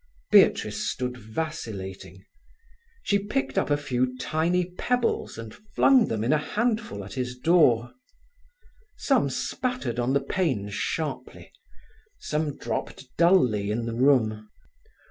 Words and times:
Beatrice 0.31 0.89
stood 0.89 1.15
vacillating. 1.15 2.23
She 3.03 3.19
picked 3.19 3.55
up 3.59 3.69
a 3.69 3.77
few 3.77 4.17
tiny 4.17 4.65
pebbles 4.71 5.37
and 5.37 5.53
flung 5.53 6.07
them 6.07 6.23
in 6.23 6.33
a 6.33 6.39
handful 6.39 7.03
at 7.03 7.13
his 7.13 7.37
door. 7.37 7.93
Some 8.97 9.29
spattered 9.29 9.99
on 9.99 10.13
the 10.13 10.19
panes 10.21 10.73
sharply; 10.73 11.51
some 12.17 12.57
dropped 12.57 13.15
dully 13.17 13.69
in 13.69 13.85
the 13.85 13.93
room. 13.93 14.49